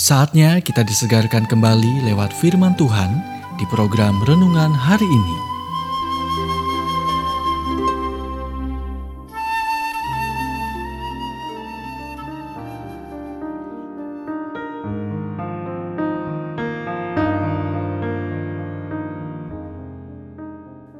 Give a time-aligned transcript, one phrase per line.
[0.00, 3.20] Saatnya kita disegarkan kembali lewat firman Tuhan
[3.60, 5.36] di program renungan hari ini.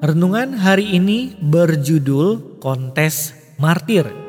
[0.04, 4.19] Renungan hari ini berjudul Kontes Martir.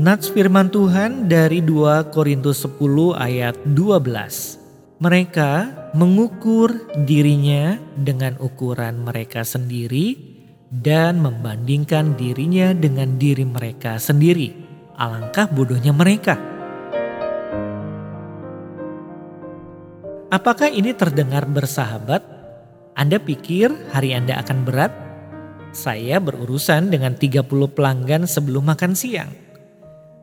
[0.00, 4.96] Nats firman Tuhan dari 2 Korintus 10 ayat 12.
[5.04, 5.52] Mereka
[5.92, 6.72] mengukur
[7.04, 10.16] dirinya dengan ukuran mereka sendiri
[10.72, 14.56] dan membandingkan dirinya dengan diri mereka sendiri.
[14.96, 16.40] Alangkah bodohnya mereka.
[20.32, 22.32] Apakah ini terdengar bersahabat
[22.92, 24.92] anda pikir hari Anda akan berat?
[25.72, 29.41] Saya berurusan dengan 30 pelanggan sebelum makan siang.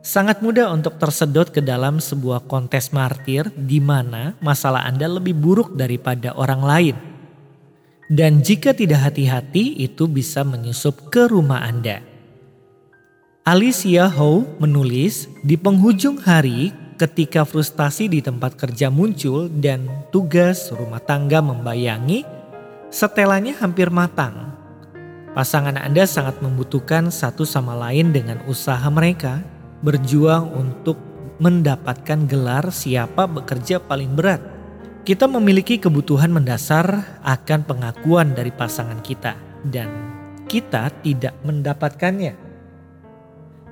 [0.00, 5.76] Sangat mudah untuk tersedot ke dalam sebuah kontes martir di mana masalah Anda lebih buruk
[5.76, 6.96] daripada orang lain.
[8.08, 12.00] Dan jika tidak hati-hati itu bisa menyusup ke rumah Anda.
[13.44, 21.00] Alicia Howe menulis di penghujung hari ketika frustasi di tempat kerja muncul dan tugas rumah
[21.04, 22.24] tangga membayangi
[22.88, 24.56] setelannya hampir matang.
[25.36, 30.96] Pasangan Anda sangat membutuhkan satu sama lain dengan usaha mereka berjuang untuk
[31.40, 34.40] mendapatkan gelar siapa bekerja paling berat.
[35.00, 39.32] Kita memiliki kebutuhan mendasar akan pengakuan dari pasangan kita
[39.64, 39.88] dan
[40.44, 42.36] kita tidak mendapatkannya.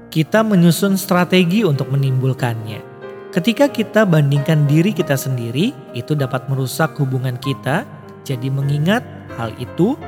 [0.08, 2.80] Kita menyusun strategi untuk menimbulkannya.
[3.28, 7.84] Ketika kita bandingkan diri kita sendiri, itu dapat merusak hubungan kita
[8.24, 9.04] jadi mengingat
[9.36, 10.00] hal itu,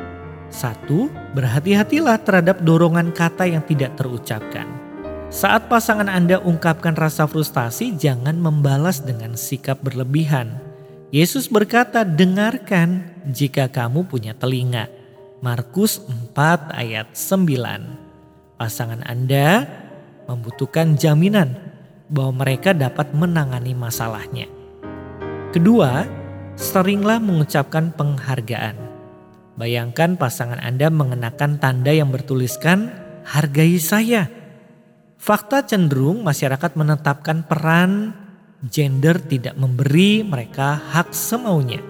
[0.49, 4.90] satu, berhati-hatilah terhadap dorongan kata yang tidak terucapkan.
[5.31, 10.59] Saat pasangan Anda ungkapkan rasa frustasi, jangan membalas dengan sikap berlebihan.
[11.15, 14.91] Yesus berkata, dengarkan jika kamu punya telinga.
[15.39, 16.03] Markus
[16.35, 18.59] 4 ayat 9.
[18.59, 19.71] Pasangan Anda
[20.27, 21.55] membutuhkan jaminan
[22.11, 24.51] bahwa mereka dapat menangani masalahnya.
[25.55, 26.11] Kedua,
[26.59, 28.75] seringlah mengucapkan penghargaan.
[29.55, 32.91] Bayangkan pasangan Anda mengenakan tanda yang bertuliskan
[33.23, 34.40] hargai saya.
[35.21, 38.17] Fakta cenderung masyarakat menetapkan peran
[38.65, 41.85] gender tidak memberi mereka hak semaunya.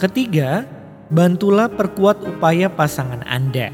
[0.00, 0.64] Ketiga,
[1.12, 3.68] bantulah perkuat upaya pasangan Anda.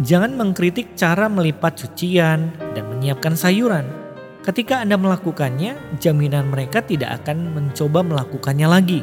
[0.00, 4.06] Jangan mengkritik cara melipat cucian dan menyiapkan sayuran
[4.46, 9.02] Ketika Anda melakukannya, jaminan mereka tidak akan mencoba melakukannya lagi.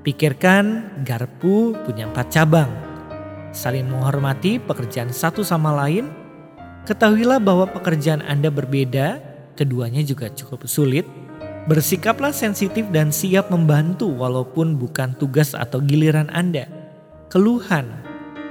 [0.00, 2.72] Pikirkan garpu punya empat cabang.
[3.52, 6.08] Saling menghormati pekerjaan satu sama lain.
[6.84, 9.16] Ketahuilah bahwa pekerjaan Anda berbeda,
[9.56, 11.08] keduanya juga cukup sulit.
[11.64, 16.68] Bersikaplah sensitif dan siap membantu walaupun bukan tugas atau giliran Anda.
[17.32, 17.88] Keluhan,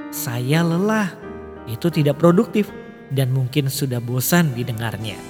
[0.10, 1.14] saya lelah,
[1.70, 2.74] itu tidak produktif
[3.14, 5.22] dan mungkin sudah bosan didengarnya.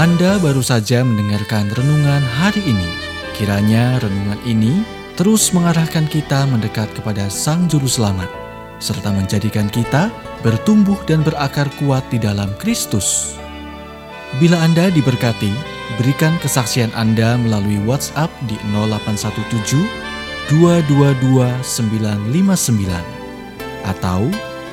[0.00, 2.88] Anda baru saja mendengarkan renungan hari ini.
[3.36, 4.80] Kiranya renungan ini
[5.16, 8.28] terus mengarahkan kita mendekat kepada Sang Juru Selamat,
[8.78, 10.10] serta menjadikan kita
[10.44, 13.38] bertumbuh dan berakar kuat di dalam Kristus.
[14.42, 15.52] Bila Anda diberkati,
[16.02, 19.86] berikan kesaksian Anda melalui WhatsApp di 0817
[20.52, 22.90] 222 959.
[23.86, 24.28] Atau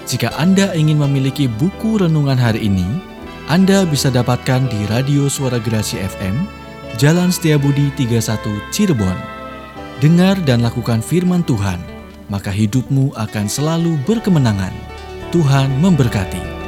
[0.10, 3.14] jika Anda ingin memiliki buku renungan hari ini,
[3.52, 6.48] anda bisa dapatkan di Radio Suara Gerasi FM,
[6.96, 8.40] Jalan Setiabudi 31
[8.72, 9.20] Cirebon.
[10.00, 11.76] Dengar dan lakukan firman Tuhan,
[12.34, 14.74] maka hidupmu akan selalu berkemenangan.
[15.30, 16.63] Tuhan memberkati.